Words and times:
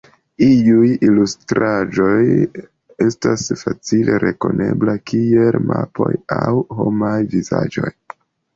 Iuj 0.43 0.87
ilustraĵoj 1.07 2.15
estas 3.07 3.45
facile 3.65 4.17
rekoneblaj, 4.25 4.97
kiel 5.13 5.61
mapoj 5.75 6.11
aŭ 6.41 6.57
homaj 6.81 7.17
vizaĝoj. 7.39 7.97